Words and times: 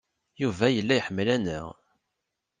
Yuba 0.41 0.67
yella 0.75 0.93
iḥemmel-aneɣ. 0.95 1.65